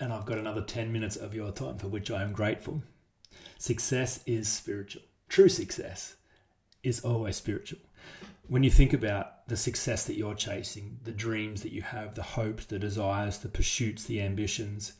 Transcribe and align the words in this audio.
and 0.00 0.12
I've 0.12 0.26
got 0.26 0.38
another 0.38 0.62
10 0.62 0.92
minutes 0.92 1.16
of 1.16 1.34
your 1.34 1.50
time 1.52 1.78
for 1.78 1.88
which 1.88 2.10
I 2.10 2.22
am 2.22 2.32
grateful. 2.32 2.82
Success 3.58 4.20
is 4.26 4.48
spiritual. 4.48 5.02
True 5.28 5.48
success 5.48 6.16
is 6.82 7.00
always 7.00 7.36
spiritual. 7.36 7.80
When 8.48 8.62
you 8.62 8.70
think 8.70 8.92
about 8.92 9.48
the 9.48 9.56
success 9.56 10.04
that 10.04 10.16
you're 10.16 10.34
chasing, 10.34 10.98
the 11.02 11.12
dreams 11.12 11.62
that 11.62 11.72
you 11.72 11.82
have, 11.82 12.14
the 12.14 12.22
hopes, 12.22 12.66
the 12.66 12.78
desires, 12.78 13.38
the 13.38 13.48
pursuits, 13.48 14.04
the 14.04 14.20
ambitions, 14.20 14.92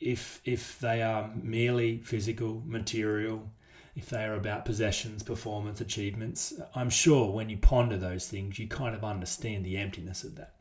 if 0.00 0.40
if 0.44 0.78
they 0.80 1.02
are 1.02 1.30
merely 1.34 1.98
physical, 1.98 2.62
material, 2.66 3.50
if 3.94 4.10
they 4.10 4.24
are 4.24 4.34
about 4.34 4.64
possessions, 4.64 5.22
performance, 5.22 5.80
achievements, 5.80 6.54
I'm 6.74 6.90
sure 6.90 7.30
when 7.32 7.48
you 7.48 7.56
ponder 7.56 7.96
those 7.96 8.28
things, 8.28 8.58
you 8.58 8.68
kind 8.68 8.94
of 8.94 9.04
understand 9.04 9.64
the 9.64 9.78
emptiness 9.78 10.24
of 10.24 10.34
that. 10.36 10.55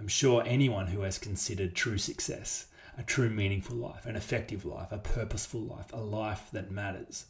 I'm 0.00 0.08
sure 0.08 0.42
anyone 0.46 0.86
who 0.86 1.02
has 1.02 1.18
considered 1.18 1.74
true 1.74 1.98
success, 1.98 2.68
a 2.96 3.02
true 3.02 3.28
meaningful 3.28 3.76
life, 3.76 4.06
an 4.06 4.16
effective 4.16 4.64
life, 4.64 4.92
a 4.92 4.98
purposeful 4.98 5.60
life, 5.60 5.92
a 5.92 6.00
life 6.00 6.48
that 6.52 6.70
matters, 6.70 7.26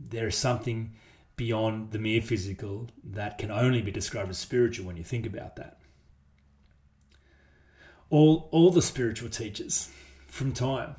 there 0.00 0.26
is 0.28 0.36
something 0.36 0.92
beyond 1.36 1.90
the 1.90 1.98
mere 1.98 2.22
physical 2.22 2.88
that 3.02 3.36
can 3.36 3.50
only 3.50 3.82
be 3.82 3.90
described 3.90 4.30
as 4.30 4.38
spiritual 4.38 4.86
when 4.86 4.96
you 4.96 5.04
think 5.04 5.26
about 5.26 5.56
that. 5.56 5.78
All, 8.08 8.48
all 8.50 8.70
the 8.70 8.80
spiritual 8.80 9.28
teachers 9.28 9.90
from 10.26 10.52
time 10.52 10.96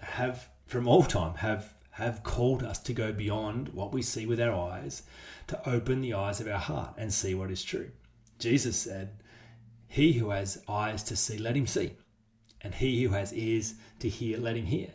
have, 0.00 0.50
from 0.66 0.86
all 0.86 1.04
time, 1.04 1.36
have, 1.36 1.72
have 1.92 2.22
called 2.22 2.62
us 2.62 2.78
to 2.80 2.92
go 2.92 3.10
beyond 3.10 3.70
what 3.70 3.92
we 3.92 4.02
see 4.02 4.26
with 4.26 4.40
our 4.40 4.70
eyes, 4.70 5.02
to 5.46 5.66
open 5.68 6.02
the 6.02 6.12
eyes 6.12 6.40
of 6.40 6.48
our 6.48 6.58
heart 6.58 6.94
and 6.98 7.10
see 7.10 7.34
what 7.34 7.50
is 7.50 7.64
true. 7.64 7.90
Jesus 8.38 8.76
said, 8.76 9.16
he 9.88 10.12
who 10.14 10.30
has 10.30 10.62
eyes 10.68 11.02
to 11.04 11.16
see, 11.16 11.38
let 11.38 11.56
him 11.56 11.66
see. 11.66 11.92
And 12.60 12.74
he 12.74 13.02
who 13.02 13.10
has 13.10 13.32
ears 13.32 13.74
to 14.00 14.08
hear, 14.08 14.38
let 14.38 14.56
him 14.56 14.66
hear. 14.66 14.90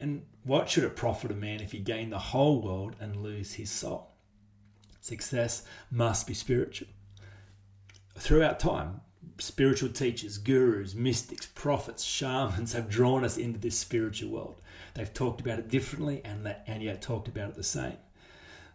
And 0.00 0.24
what 0.44 0.68
should 0.68 0.84
it 0.84 0.96
profit 0.96 1.30
a 1.30 1.34
man 1.34 1.60
if 1.60 1.72
he 1.72 1.78
gain 1.78 2.10
the 2.10 2.18
whole 2.18 2.60
world 2.60 2.96
and 3.00 3.16
lose 3.16 3.54
his 3.54 3.70
soul? 3.70 4.10
Success 5.00 5.64
must 5.90 6.26
be 6.26 6.34
spiritual. 6.34 6.88
Throughout 8.16 8.60
time, 8.60 9.00
spiritual 9.38 9.90
teachers, 9.90 10.38
gurus, 10.38 10.94
mystics, 10.94 11.46
prophets, 11.46 12.04
shamans 12.04 12.72
have 12.72 12.88
drawn 12.88 13.24
us 13.24 13.36
into 13.36 13.58
this 13.58 13.78
spiritual 13.78 14.30
world. 14.30 14.60
They've 14.94 15.12
talked 15.12 15.40
about 15.40 15.58
it 15.58 15.68
differently 15.68 16.20
and, 16.24 16.44
that, 16.46 16.64
and 16.66 16.82
yet 16.82 17.02
talked 17.02 17.28
about 17.28 17.50
it 17.50 17.56
the 17.56 17.62
same. 17.62 17.96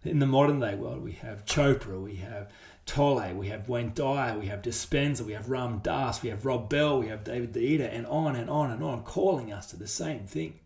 In 0.04 0.20
the 0.20 0.26
modern 0.26 0.60
day 0.60 0.76
world, 0.76 1.04
we 1.04 1.14
have 1.14 1.46
Chopra, 1.46 2.02
we 2.02 2.16
have 2.16 2.52
Tolle, 2.88 3.34
we 3.36 3.50
have 3.50 3.70
Wayne 3.70 3.92
Dyer, 3.94 4.40
we 4.40 4.48
have 4.48 4.64
Dispenza, 4.64 5.22
we 5.22 5.34
have 5.34 5.50
Ram 5.50 5.80
Dass, 5.80 6.24
we 6.24 6.30
have 6.30 6.46
Rob 6.46 6.70
Bell, 6.70 7.00
we 7.00 7.08
have 7.08 7.24
David 7.24 7.54
Deida, 7.54 7.94
and 7.94 8.08
on 8.08 8.36
and 8.36 8.50
on 8.50 8.72
and 8.72 8.82
on, 8.82 9.04
calling 9.04 9.54
us 9.54 9.68
to 9.68 9.78
the 9.78 9.88
same 9.88 10.26
thing 10.26 10.60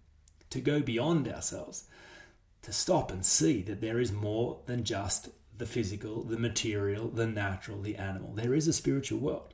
to 0.51 0.61
go 0.61 0.79
beyond 0.79 1.27
ourselves, 1.27 1.85
to 2.61 2.71
stop 2.71 3.11
and 3.11 3.25
see 3.25 3.61
that 3.63 3.81
there 3.81 3.99
is 3.99 4.11
more 4.11 4.59
than 4.67 4.83
just 4.83 5.29
the 5.57 5.65
physical, 5.65 6.23
the 6.23 6.37
material, 6.37 7.09
the 7.09 7.27
natural, 7.27 7.81
the 7.81 7.97
animal. 7.97 8.33
There 8.33 8.53
is 8.53 8.67
a 8.67 8.73
spiritual 8.73 9.19
world. 9.19 9.53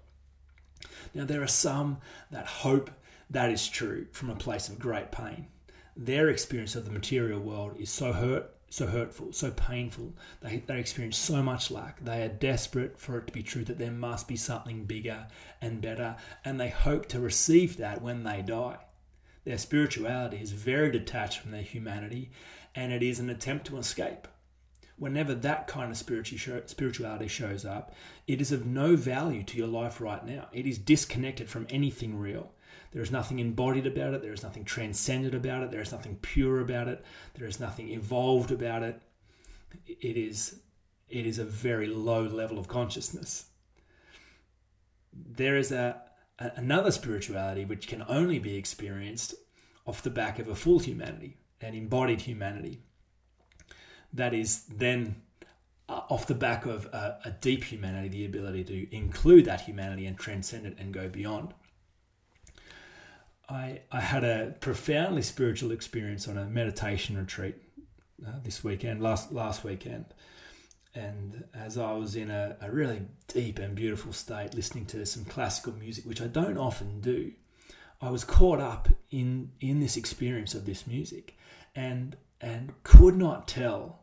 Now, 1.14 1.26
there 1.26 1.42
are 1.42 1.48
some 1.48 1.98
that 2.32 2.46
hope 2.46 2.92
that 3.30 3.50
is 3.50 3.68
true 3.68 4.08
from 4.12 4.30
a 4.30 4.36
place 4.36 4.70
of 4.70 4.78
great 4.78 5.12
pain. 5.12 5.48
Their 5.96 6.30
experience 6.30 6.76
of 6.76 6.86
the 6.86 6.92
material 6.92 7.40
world 7.40 7.78
is 7.80 7.90
so 7.90 8.14
hurt 8.14 8.57
so 8.70 8.88
hurtful, 8.88 9.32
so 9.32 9.52
painful. 9.52 10.14
They, 10.42 10.58
they 10.58 10.80
experience 10.80 11.18
so 11.18 11.42
much 11.42 11.72
lack. 11.72 12.04
They 12.04 12.24
are 12.24 12.30
desperate 12.30 13.00
for 13.00 13.18
it 13.18 13.28
to 13.28 13.34
be 13.34 13.44
true 13.44 13.64
that 13.66 13.78
there 13.78 13.92
must 13.92 14.28
be 14.28 14.36
something 14.36 14.86
bigger 14.86 15.28
and 15.62 15.82
better, 15.82 16.18
and 16.44 16.60
they 16.60 16.70
hope 16.70 17.08
to 17.08 17.20
receive 17.20 17.78
that 17.78 18.02
when 18.02 18.24
they 18.24 18.42
die. 18.42 18.78
Their 19.46 19.58
spirituality 19.58 20.38
is 20.38 20.52
very 20.52 20.92
detached 20.92 21.40
from 21.40 21.52
their 21.52 21.62
humanity, 21.62 22.32
and 22.76 22.92
it 22.92 23.02
is 23.02 23.20
an 23.20 23.30
attempt 23.30 23.68
to 23.68 23.78
escape. 23.78 24.28
Whenever 24.98 25.34
that 25.36 25.68
kind 25.68 25.92
of 25.92 25.98
spirituality 25.98 27.28
shows 27.28 27.64
up, 27.64 27.94
it 28.28 28.42
is 28.42 28.52
of 28.52 28.66
no 28.66 28.96
value 28.96 29.44
to 29.44 29.58
your 29.58 29.68
life 29.68 30.02
right 30.02 30.26
now. 30.26 30.48
It 30.52 30.66
is 30.66 30.78
disconnected 30.80 31.50
from 31.50 31.68
anything 31.70 32.18
real. 32.18 32.52
There 32.92 33.02
is 33.02 33.12
nothing 33.12 33.40
embodied 33.40 33.86
about 33.86 34.14
it. 34.14 34.22
There 34.22 34.34
is 34.34 34.44
nothing 34.44 34.66
transcendent 34.66 35.36
about 35.36 35.64
it. 35.64 35.72
There 35.72 35.82
is 35.82 35.92
nothing 35.92 36.18
pure 36.22 36.62
about 36.62 36.88
it. 36.88 37.04
There 37.36 37.48
is 37.48 37.60
nothing 37.60 37.90
evolved 37.90 38.52
about 38.52 38.84
it. 38.84 39.02
It 39.86 40.18
is, 40.18 40.62
it 41.10 41.26
is 41.26 41.40
a 41.40 41.46
very 41.46 41.88
low 41.88 42.24
level 42.24 42.58
of 42.58 42.68
consciousness. 42.68 43.46
There 45.14 45.58
is 45.58 45.72
a, 45.72 46.02
a 46.40 46.52
another 46.56 46.92
spirituality 46.92 47.66
which 47.66 47.88
can 47.88 48.04
only 48.08 48.40
be 48.40 48.56
experienced 48.56 49.36
off 49.86 50.04
the 50.04 50.10
back 50.10 50.40
of 50.40 50.48
a 50.48 50.56
full 50.56 50.80
humanity, 50.80 51.38
an 51.62 51.74
embodied 51.74 52.22
humanity. 52.22 52.82
That 54.14 54.34
is 54.34 54.64
then 54.66 55.22
uh, 55.90 56.02
off 56.10 56.28
the 56.28 56.36
back 56.36 56.66
of 56.66 56.86
a, 56.88 57.20
a, 57.26 57.32
deep 57.32 57.64
humanity, 57.64 58.10
the 58.10 58.26
ability 58.26 58.64
to 58.66 58.96
include 58.96 59.46
that 59.46 59.62
humanity 59.62 60.06
and 60.06 60.18
transcend 60.18 60.66
it 60.66 60.76
and 60.78 60.94
go 60.94 61.08
beyond. 61.08 61.54
I, 63.50 63.82
I 63.92 64.02
had 64.02 64.24
a 64.24 64.56
profoundly 64.60 65.22
spiritual 65.22 65.72
experience 65.72 66.28
on 66.28 66.38
a 66.38 66.46
meditation 66.46 67.18
retreat 67.18 67.56
uh, 68.26 68.32
this 68.44 68.64
weekend, 68.64 69.02
last 69.02 69.32
last 69.32 69.64
weekend. 69.64 70.06
And 70.94 71.44
as 71.54 71.78
I 71.78 71.94
was 71.94 72.16
in 72.16 72.32
a, 72.32 72.58
a 72.60 72.72
really 72.72 73.04
deep 73.28 73.60
and 73.60 73.76
beautiful 73.76 74.12
state, 74.12 74.54
listening 74.54 74.86
to 74.88 75.06
some 75.06 75.26
classical 75.26 75.74
music, 75.74 76.06
which 76.06 76.22
I 76.22 76.28
don't 76.28 76.58
often 76.58 77.00
do, 77.02 77.32
I 78.02 78.10
was 78.10 78.24
caught 78.24 78.60
up 78.60 78.90
in 79.12 79.52
in 79.62 79.80
this 79.80 79.96
experience 79.96 80.54
of 80.54 80.66
this 80.66 80.86
music, 80.86 81.38
and 81.76 82.18
and 82.42 82.74
could 82.84 83.16
not 83.16 83.48
tell 83.48 84.00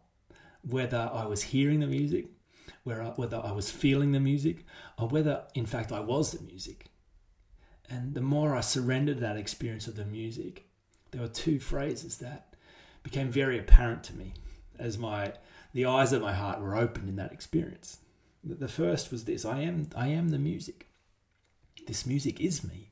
whether 0.63 1.11
I 1.13 1.27
was 1.27 1.43
hearing 1.43 1.81
the 1.81 1.87
music, 1.87 2.29
whether 2.85 3.37
I 3.37 3.53
was 3.53 3.71
feeling 3.71 4.13
the 4.13 4.21
music, 4.21 4.65
or 4.99 5.09
whether 5.09 5.45
in 5.55 5.67
fact 5.67 5.93
I 5.93 6.01
was 6.01 6.33
the 6.33 6.43
music. 6.43 6.87
And 7.89 8.15
the 8.15 8.21
more 8.21 8.55
I 8.57 8.61
surrendered 8.61 9.21
that 9.21 9.37
experience 9.37 9.87
of 9.87 9.97
the 9.97 10.05
music, 10.05 10.67
there 11.11 11.21
were 11.21 11.29
two 11.29 11.61
phrases 11.61 12.19
that 12.19 12.55
became 13.03 13.31
very 13.31 13.59
apparent 13.59 14.03
to 14.05 14.17
me 14.17 14.35
as 14.79 14.99
my 14.99 15.33
the 15.73 15.85
eyes 15.87 16.13
of 16.13 16.23
my 16.23 16.33
heart 16.33 16.61
were 16.61 16.77
opened 16.77 17.09
in 17.09 17.17
that 17.17 17.33
experience. 17.33 17.99
The 18.43 18.69
first 18.69 19.11
was 19.11 19.25
this 19.25 19.45
I 19.45 19.61
am 19.61 19.89
I 19.95 20.09
am 20.09 20.31
the 20.31 20.39
music. 20.39 20.89
This 21.87 22.07
music 22.07 22.41
is 22.41 22.65
me. 22.65 22.91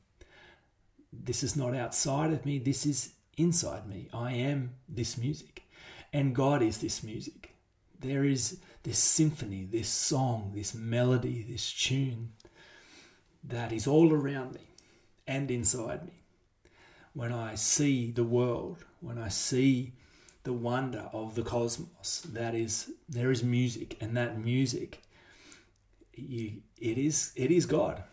This 1.11 1.43
is 1.43 1.55
not 1.55 1.75
outside 1.75 2.31
of 2.31 2.45
me, 2.45 2.59
this 2.59 2.85
is 2.85 3.13
inside 3.37 3.87
me. 3.87 4.09
I 4.13 4.33
am 4.33 4.75
this 4.87 5.17
music. 5.17 5.63
And 6.11 6.35
God 6.35 6.61
is 6.61 6.77
this 6.77 7.03
music. 7.03 7.55
There 7.99 8.23
is 8.23 8.59
this 8.83 8.99
symphony, 8.99 9.65
this 9.65 9.87
song, 9.87 10.51
this 10.53 10.73
melody, 10.75 11.43
this 11.47 11.71
tune 11.71 12.33
that 13.43 13.71
is 13.71 13.87
all 13.87 14.13
around 14.13 14.53
me 14.53 14.72
and 15.27 15.49
inside 15.49 16.05
me. 16.05 16.23
When 17.13 17.31
I 17.31 17.55
see 17.55 18.11
the 18.11 18.23
world, 18.23 18.85
when 19.01 19.17
I 19.17 19.29
see 19.29 19.93
the 20.43 20.53
wonder 20.53 21.09
of 21.13 21.35
the 21.35 21.43
cosmos, 21.43 22.21
that 22.33 22.55
is, 22.55 22.91
there 23.07 23.31
is 23.31 23.43
music, 23.43 23.97
and 24.01 24.17
that 24.17 24.39
music, 24.39 25.01
you, 26.15 26.61
it 26.79 26.97
is, 26.97 27.31
it 27.35 27.51
is 27.51 27.65
God. 27.65 28.03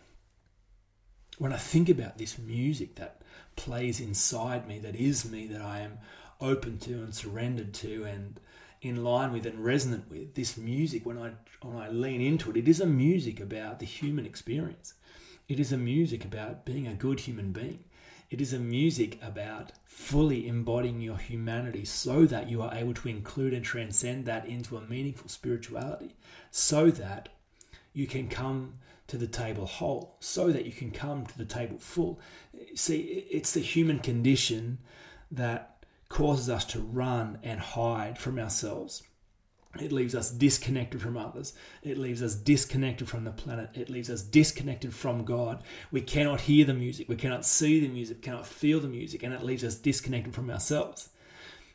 When 1.38 1.52
I 1.52 1.56
think 1.56 1.88
about 1.88 2.18
this 2.18 2.38
music 2.38 2.96
that 2.96 3.22
plays 3.56 4.00
inside 4.00 4.68
me, 4.68 4.78
that 4.80 4.94
is 4.94 5.30
me, 5.30 5.46
that 5.46 5.62
I 5.62 5.80
am 5.80 5.98
open 6.40 6.78
to 6.80 6.92
and 6.92 7.14
surrendered 7.14 7.72
to, 7.74 8.04
and 8.04 8.38
in 8.82 9.02
line 9.04 9.32
with 9.32 9.46
and 9.46 9.62
resonant 9.62 10.10
with 10.10 10.34
this 10.34 10.56
music 10.56 11.04
when 11.04 11.18
I 11.18 11.32
when 11.62 11.76
I 11.76 11.90
lean 11.90 12.20
into 12.20 12.50
it 12.50 12.56
it 12.56 12.68
is 12.68 12.80
a 12.80 12.86
music 12.86 13.40
about 13.40 13.78
the 13.78 13.86
human 13.86 14.24
experience 14.24 14.94
it 15.50 15.58
is 15.58 15.72
a 15.72 15.76
music 15.76 16.24
about 16.24 16.64
being 16.64 16.86
a 16.86 16.94
good 16.94 17.18
human 17.18 17.50
being. 17.50 17.82
It 18.30 18.40
is 18.40 18.52
a 18.52 18.58
music 18.60 19.18
about 19.20 19.72
fully 19.84 20.46
embodying 20.46 21.00
your 21.00 21.16
humanity 21.16 21.84
so 21.84 22.24
that 22.26 22.48
you 22.48 22.62
are 22.62 22.72
able 22.72 22.94
to 22.94 23.08
include 23.08 23.52
and 23.52 23.64
transcend 23.64 24.26
that 24.26 24.46
into 24.46 24.76
a 24.76 24.82
meaningful 24.82 25.28
spirituality, 25.28 26.14
so 26.52 26.88
that 26.92 27.30
you 27.92 28.06
can 28.06 28.28
come 28.28 28.74
to 29.08 29.18
the 29.18 29.26
table 29.26 29.66
whole, 29.66 30.14
so 30.20 30.52
that 30.52 30.66
you 30.66 30.72
can 30.72 30.92
come 30.92 31.26
to 31.26 31.36
the 31.36 31.44
table 31.44 31.78
full. 31.80 32.20
See, 32.76 33.26
it's 33.28 33.50
the 33.50 33.60
human 33.60 33.98
condition 33.98 34.78
that 35.32 35.84
causes 36.08 36.48
us 36.48 36.64
to 36.66 36.78
run 36.78 37.40
and 37.42 37.58
hide 37.58 38.18
from 38.18 38.38
ourselves. 38.38 39.02
It 39.78 39.92
leaves 39.92 40.16
us 40.16 40.30
disconnected 40.30 41.00
from 41.00 41.16
others. 41.16 41.52
It 41.82 41.96
leaves 41.96 42.22
us 42.22 42.34
disconnected 42.34 43.08
from 43.08 43.22
the 43.22 43.30
planet. 43.30 43.70
It 43.74 43.88
leaves 43.88 44.10
us 44.10 44.22
disconnected 44.22 44.92
from 44.92 45.24
God. 45.24 45.62
We 45.92 46.00
cannot 46.00 46.40
hear 46.42 46.64
the 46.64 46.74
music. 46.74 47.08
We 47.08 47.14
cannot 47.14 47.44
see 47.44 47.78
the 47.78 47.88
music, 47.88 48.20
cannot 48.20 48.46
feel 48.46 48.80
the 48.80 48.88
music, 48.88 49.22
and 49.22 49.32
it 49.32 49.44
leaves 49.44 49.62
us 49.62 49.76
disconnected 49.76 50.34
from 50.34 50.50
ourselves. 50.50 51.10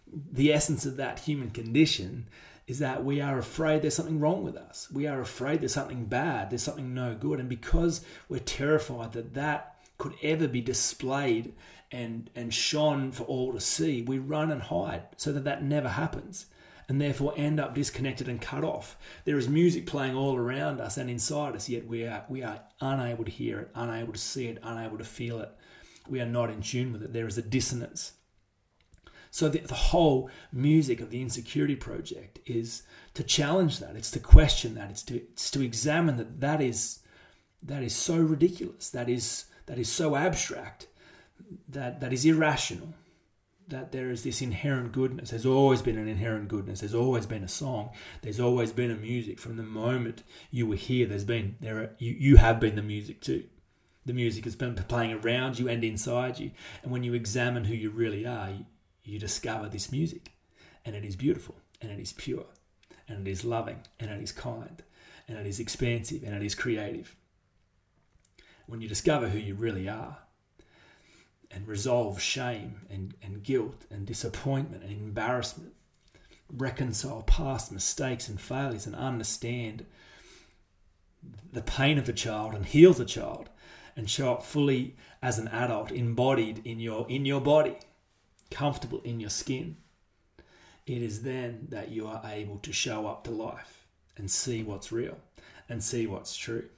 The 0.07 0.51
essence 0.51 0.85
of 0.85 0.97
that 0.97 1.19
human 1.19 1.51
condition 1.51 2.27
is 2.67 2.79
that 2.79 3.05
we 3.05 3.21
are 3.21 3.39
afraid 3.39 3.81
there's 3.81 3.95
something 3.95 4.19
wrong 4.19 4.43
with 4.43 4.57
us. 4.57 4.89
We 4.91 5.07
are 5.07 5.21
afraid 5.21 5.61
there's 5.61 5.73
something 5.73 6.05
bad, 6.05 6.49
there's 6.49 6.63
something 6.63 6.93
no 6.93 7.15
good. 7.15 7.39
And 7.39 7.47
because 7.47 8.03
we're 8.27 8.39
terrified 8.39 9.13
that 9.13 9.35
that 9.35 9.77
could 9.97 10.15
ever 10.21 10.49
be 10.49 10.61
displayed 10.61 11.53
and, 11.91 12.29
and 12.35 12.53
shone 12.53 13.13
for 13.13 13.23
all 13.23 13.53
to 13.53 13.61
see, 13.61 14.01
we 14.01 14.19
run 14.19 14.51
and 14.51 14.63
hide 14.63 15.03
so 15.15 15.31
that 15.31 15.45
that 15.45 15.63
never 15.63 15.89
happens 15.89 16.47
and 16.87 17.01
therefore 17.01 17.33
end 17.35 17.59
up 17.59 17.73
disconnected 17.73 18.27
and 18.27 18.41
cut 18.41 18.63
off. 18.63 18.97
There 19.25 19.37
is 19.37 19.49
music 19.49 19.85
playing 19.85 20.15
all 20.15 20.35
around 20.35 20.79
us 20.79 20.97
and 20.97 21.09
inside 21.09 21.55
us, 21.55 21.69
yet 21.69 21.87
we 21.87 22.05
are, 22.05 22.23
we 22.29 22.43
are 22.43 22.61
unable 22.81 23.25
to 23.25 23.31
hear 23.31 23.59
it, 23.59 23.71
unable 23.75 24.13
to 24.13 24.19
see 24.19 24.47
it, 24.47 24.59
unable 24.63 24.97
to 24.97 25.03
feel 25.03 25.39
it. 25.39 25.49
We 26.07 26.21
are 26.21 26.25
not 26.25 26.51
in 26.51 26.61
tune 26.61 26.91
with 26.91 27.03
it. 27.03 27.13
There 27.13 27.27
is 27.27 27.37
a 27.37 27.41
dissonance. 27.41 28.13
So 29.31 29.49
the, 29.49 29.59
the 29.59 29.73
whole 29.73 30.29
music 30.53 31.01
of 31.01 31.09
the 31.09 31.21
Insecurity 31.21 31.75
Project 31.75 32.39
is 32.45 32.83
to 33.15 33.23
challenge 33.23 33.79
that. 33.79 33.95
It's 33.95 34.11
to 34.11 34.19
question 34.19 34.75
that. 34.75 34.89
It's 34.89 35.03
to 35.03 35.15
it's 35.15 35.51
to 35.51 35.61
examine 35.61 36.15
that 36.17 36.39
that 36.39 36.61
is 36.61 36.99
that 37.63 37.83
is 37.83 37.93
so 37.93 38.15
ridiculous. 38.17 38.89
That 38.91 39.09
is 39.09 39.45
that 39.65 39.77
is 39.77 39.89
so 39.89 40.15
abstract. 40.15 40.87
That 41.67 41.99
that 41.99 42.13
is 42.13 42.23
irrational 42.23 42.93
that 43.67 43.91
there 43.91 44.11
is 44.11 44.23
this 44.23 44.41
inherent 44.41 44.91
goodness. 44.91 45.31
There's 45.31 45.45
always 45.45 45.81
been 45.81 45.97
an 45.97 46.07
inherent 46.07 46.47
goodness. 46.47 46.81
There's 46.81 46.93
always 46.93 47.25
been 47.25 47.43
a 47.43 47.47
song. 47.47 47.91
There's 48.21 48.39
always 48.39 48.71
been 48.71 48.91
a 48.91 48.95
music. 48.95 49.39
From 49.39 49.57
the 49.57 49.63
moment 49.63 50.23
you 50.51 50.67
were 50.67 50.75
here, 50.75 51.07
there's 51.07 51.23
been 51.23 51.55
there. 51.59 51.77
Are, 51.77 51.95
you 51.97 52.15
you 52.17 52.37
have 52.37 52.59
been 52.59 52.75
the 52.75 52.81
music 52.83 53.21
too. 53.21 53.45
The 54.05 54.13
music 54.13 54.43
has 54.43 54.55
been 54.55 54.75
playing 54.75 55.13
around 55.13 55.57
you 55.57 55.67
and 55.67 55.83
inside 55.83 56.37
you. 56.37 56.51
And 56.83 56.91
when 56.91 57.03
you 57.03 57.15
examine 57.15 57.65
who 57.65 57.73
you 57.73 57.89
really 57.89 58.25
are, 58.25 58.51
you, 58.51 58.65
you 59.03 59.19
discover 59.19 59.67
this 59.67 59.91
music, 59.91 60.31
and 60.85 60.95
it 60.95 61.03
is 61.03 61.15
beautiful, 61.15 61.55
and 61.81 61.91
it 61.91 61.99
is 61.99 62.13
pure, 62.13 62.45
and 63.07 63.27
it 63.27 63.31
is 63.31 63.43
loving, 63.43 63.79
and 63.99 64.11
it 64.11 64.21
is 64.21 64.31
kind, 64.31 64.83
and 65.27 65.39
it 65.39 65.47
is 65.47 65.59
expansive, 65.59 66.23
and 66.23 66.35
it 66.35 66.43
is 66.43 66.53
creative. 66.53 67.15
When 68.67 68.81
you 68.81 68.87
discover 68.87 69.27
who 69.27 69.39
you 69.39 69.55
really 69.55 69.89
are, 69.89 70.19
and 71.55 71.67
resolve 71.67 72.21
shame 72.21 72.81
and, 72.89 73.15
and 73.23 73.41
guilt 73.41 73.85
and 73.89 74.05
disappointment 74.05 74.83
and 74.83 74.91
embarrassment, 74.91 75.73
reconcile 76.53 77.23
past 77.23 77.71
mistakes 77.71 78.27
and 78.27 78.39
failures, 78.39 78.85
and 78.85 78.95
understand 78.95 79.85
the 81.51 81.61
pain 81.61 81.97
of 81.97 82.05
the 82.05 82.13
child 82.13 82.53
and 82.53 82.65
heal 82.65 82.93
the 82.93 83.05
child 83.05 83.49
and 83.95 84.09
show 84.09 84.33
up 84.33 84.43
fully 84.43 84.95
as 85.21 85.39
an 85.39 85.47
adult 85.47 85.91
embodied 85.91 86.61
in 86.65 86.79
your 86.79 87.07
in 87.09 87.25
your 87.25 87.41
body 87.41 87.77
comfortable 88.51 89.01
in 89.03 89.19
your 89.19 89.29
skin. 89.29 89.77
It 90.85 91.01
is 91.01 91.23
then 91.23 91.67
that 91.69 91.89
you 91.89 92.05
are 92.05 92.21
able 92.25 92.59
to 92.59 92.73
show 92.73 93.07
up 93.07 93.23
to 93.23 93.31
life 93.31 93.87
and 94.17 94.29
see 94.29 94.61
what's 94.61 94.91
real 94.91 95.17
and 95.67 95.83
see 95.83 96.05
what's 96.05 96.37
true 96.37 96.69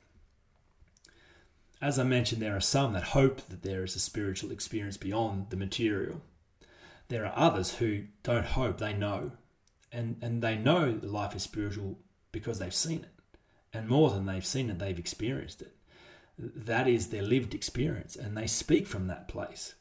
as 1.81 1.99
I 1.99 2.03
mentioned, 2.03 2.41
there 2.41 2.55
are 2.55 2.61
some 2.61 2.93
that 2.93 3.03
hope 3.03 3.41
that 3.49 3.61
there 3.61 3.83
is 3.83 3.95
a 3.95 3.99
spiritual 3.99 4.51
experience 4.51 4.97
beyond 4.97 5.49
the 5.49 5.57
material. 5.57 6.21
There 7.09 7.25
are 7.25 7.33
others 7.35 7.75
who 7.75 8.03
don't 8.23 8.45
hope, 8.45 8.79
they 8.79 8.93
know. 8.93 9.31
And, 9.91 10.17
and 10.21 10.41
they 10.41 10.57
know 10.57 10.91
that 10.91 11.11
life 11.11 11.35
is 11.35 11.43
spiritual 11.43 11.99
because 12.31 12.59
they've 12.59 12.73
seen 12.73 12.99
it. 12.99 13.37
And 13.73 13.87
more 13.87 14.09
than 14.09 14.25
they've 14.25 14.45
seen 14.45 14.69
it, 14.69 14.79
they've 14.79 14.97
experienced 14.97 15.61
it. 15.61 15.75
That 16.37 16.87
is 16.87 17.07
their 17.07 17.23
lived 17.23 17.53
experience, 17.53 18.15
and 18.15 18.35
they 18.35 18.47
speak 18.47 18.85
from 18.87 19.07
that 19.07 19.27
place. 19.27 19.75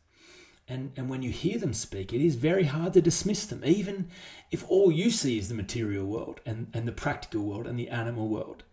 And, 0.69 0.93
and 0.96 1.08
when 1.08 1.22
you 1.22 1.31
hear 1.31 1.58
them 1.58 1.72
speak, 1.72 2.12
it 2.12 2.20
is 2.20 2.34
very 2.34 2.64
hard 2.64 2.93
to 2.94 3.02
dismiss 3.02 3.46
them, 3.46 3.62
even 3.64 4.08
if 4.50 4.69
all 4.69 4.90
you 4.90 5.10
see 5.10 5.38
is 5.38 5.48
the 5.48 5.54
material 5.54 6.04
world 6.04 6.40
and, 6.44 6.69
and 6.75 6.88
the 6.88 6.93
practical 6.93 7.43
world 7.43 7.66
and 7.66 7.78
the 7.78 7.88
animal 7.88 8.28
world 8.28 8.64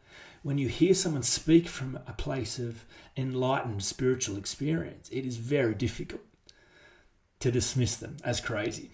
when 0.44 0.57
you 0.57 0.68
hear 0.68 0.94
someone 0.94 1.24
speak 1.24 1.68
from 1.68 1.98
a 2.06 2.13
place 2.13 2.60
of 2.60 2.86
enlightened 3.16 3.84
spiritual 3.84 4.38
experience, 4.38 5.10
it 5.10 5.25
is 5.25 5.38
very 5.38 5.74
difficult 5.74 6.22
to 7.40 7.51
dismiss 7.51 7.95
them 7.95 8.18
as 8.24 8.42
crazy. 8.42 8.92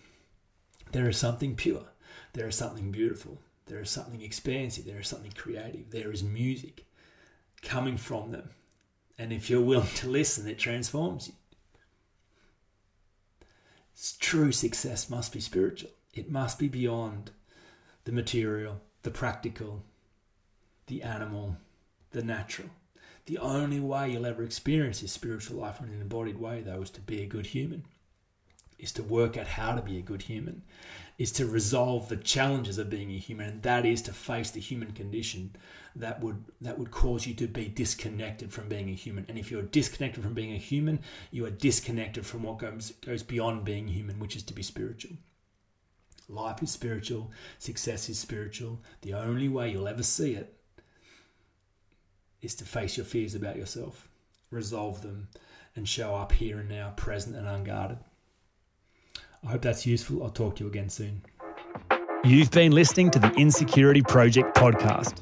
There 0.92 1.10
is 1.10 1.18
something 1.18 1.56
pure, 1.56 1.86
there 2.34 2.48
is 2.48 2.56
something 2.56 2.92
beautiful, 2.92 3.42
there 3.66 3.82
is 3.82 3.90
something 3.90 4.22
expansive, 4.22 4.86
there 4.86 5.00
is 5.00 5.08
something 5.08 5.32
creative, 5.32 5.90
there 5.90 6.12
is 6.12 6.24
music 6.24 6.86
coming 7.62 7.98
from 7.98 8.32
them. 8.32 8.50
And 9.18 9.34
if 9.34 9.50
you're 9.50 9.62
willing 9.62 9.88
to 9.96 10.08
listen, 10.08 10.48
it 10.48 10.60
transforms 10.60 11.28
you. 11.28 11.34
True 14.20 14.52
success 14.52 15.10
must 15.10 15.34
be 15.34 15.42
spiritual. 15.42 15.90
It 16.14 16.32
must 16.32 16.58
be 16.58 16.70
beyond 16.70 17.32
the 18.06 18.12
material, 18.12 18.82
the 19.04 19.12
practical, 19.12 19.84
the 20.90 21.04
animal, 21.04 21.56
the 22.12 22.24
natural. 22.24 22.70
The 23.28 23.38
only 23.38 23.80
way 23.80 24.12
you'll 24.12 24.26
ever 24.26 24.44
experience 24.44 25.00
this 25.00 25.12
spiritual 25.12 25.62
life 25.62 25.80
in 25.80 25.88
an 25.88 26.02
embodied 26.02 26.40
way, 26.40 26.62
though, 26.62 26.82
is 26.82 26.90
to 26.92 27.02
be 27.02 27.22
a 27.22 27.28
good 27.28 27.46
human, 27.46 27.86
is 28.80 28.92
to 28.94 29.04
work 29.04 29.38
out 29.38 29.46
how 29.48 29.76
to 29.76 29.82
be 29.82 30.00
a 30.00 30.02
good 30.02 30.24
human, 30.24 30.64
is 31.20 31.32
to 31.34 31.46
resolve 31.46 32.10
the 32.10 32.18
challenges 32.18 32.78
of 32.78 32.90
being 32.90 33.12
a 33.12 33.18
human, 33.18 33.48
and 33.48 33.62
that 33.62 33.86
is 33.86 34.02
to 34.04 34.14
face 34.14 34.50
the 34.50 34.60
human 34.60 34.92
condition 34.92 35.56
that 35.96 36.22
would 36.22 36.44
that 36.62 36.80
would 36.80 36.92
cause 36.92 37.28
you 37.28 37.34
to 37.36 37.48
be 37.48 37.68
disconnected 37.68 38.52
from 38.52 38.68
being 38.68 38.90
a 38.90 38.94
human. 38.94 39.26
And 39.30 39.38
if 39.38 39.52
you're 39.52 39.62
disconnected 39.62 40.24
from 40.24 40.34
being 40.34 40.54
a 40.54 40.58
human, 40.58 41.00
you 41.30 41.46
are 41.46 41.52
disconnected 41.52 42.26
from 42.26 42.44
what 42.44 42.58
goes 42.58 42.92
goes 43.06 43.22
beyond 43.22 43.64
being 43.64 43.88
human, 43.88 44.20
which 44.20 44.36
is 44.36 44.44
to 44.44 44.54
be 44.54 44.64
spiritual. 44.64 45.18
Life 46.28 46.64
is 46.64 46.72
spiritual, 46.72 47.32
success 47.58 48.08
is 48.08 48.20
spiritual. 48.20 48.82
The 49.02 49.14
only 49.14 49.50
way 49.50 49.72
you'll 49.72 49.88
ever 49.88 50.04
see 50.04 50.34
it 50.34 50.59
is 52.42 52.56
to 52.56 52.66
face 52.66 52.98
your 52.98 53.06
fears 53.06 53.36
about 53.36 53.56
yourself, 53.58 54.10
resolve 54.52 55.02
them, 55.02 55.28
and 55.76 55.88
show 55.88 56.16
up 56.16 56.32
here 56.32 56.60
and 56.60 56.70
now, 56.70 56.94
present 56.96 57.36
and 57.36 57.48
unguarded. 57.48 57.98
I 59.46 59.52
hope 59.52 59.62
that's 59.62 59.86
useful. 59.86 60.24
I'll 60.24 60.30
talk 60.30 60.58
to 60.58 60.64
you 60.64 60.70
again 60.70 60.90
soon. 60.90 61.22
You've 62.24 62.52
been 62.52 62.74
listening 62.74 63.12
to 63.12 63.20
the 63.20 63.32
Insecurity 63.36 64.02
Project 64.02 64.56
podcast. 64.56 65.16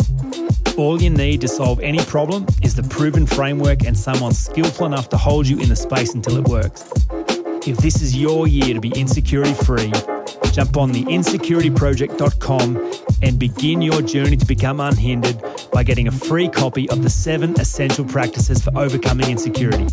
All 0.77 1.01
you 1.01 1.09
need 1.09 1.41
to 1.41 1.47
solve 1.47 1.79
any 1.79 1.99
problem 1.99 2.45
is 2.63 2.75
the 2.75 2.83
proven 2.83 3.25
framework 3.27 3.83
and 3.83 3.97
someone 3.97 4.33
skillful 4.33 4.87
enough 4.87 5.09
to 5.09 5.17
hold 5.17 5.47
you 5.47 5.59
in 5.59 5.69
the 5.69 5.75
space 5.75 6.13
until 6.15 6.37
it 6.37 6.47
works. 6.47 6.89
If 7.67 7.77
this 7.77 8.01
is 8.01 8.15
your 8.15 8.47
year 8.47 8.73
to 8.73 8.81
be 8.81 8.89
insecurity 8.89 9.53
free, 9.53 9.91
jump 10.51 10.77
on 10.77 10.91
the 10.91 11.03
insecurityproject.com 11.05 12.93
and 13.21 13.39
begin 13.39 13.81
your 13.81 14.01
journey 14.01 14.37
to 14.37 14.45
become 14.45 14.79
unhindered 14.79 15.41
by 15.77 15.83
getting 15.83 16.07
a 16.07 16.11
free 16.11 16.49
copy 16.49 16.89
of 16.89 17.03
the 17.03 17.09
seven 17.09 17.53
essential 17.59 18.03
practices 18.03 18.59
for 18.63 18.75
overcoming 18.75 19.29
insecurity. 19.29 19.85